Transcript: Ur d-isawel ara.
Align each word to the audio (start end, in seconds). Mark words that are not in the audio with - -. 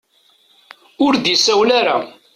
Ur 1.05 1.13
d-isawel 1.17 1.69
ara. 1.79 1.97